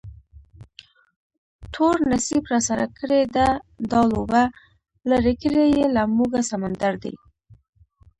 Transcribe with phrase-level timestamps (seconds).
[1.73, 3.47] تور نصیب راسره کړې ده
[3.91, 4.43] دا لوبه،
[5.09, 7.13] لرې کړی یې له موږه سمندر دی